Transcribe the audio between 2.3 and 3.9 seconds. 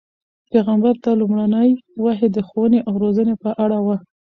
د ښوونې او روزنې په اړه